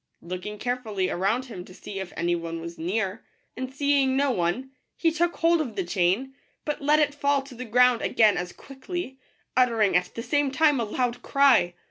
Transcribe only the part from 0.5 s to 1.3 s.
carefully